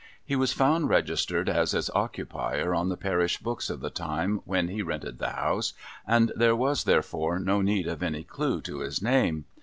[0.25, 4.67] He was found registered as its occupier, on the parish books of the time when
[4.67, 5.73] he rented the House,
[6.07, 9.45] and there was therefore no need of any clue to his name.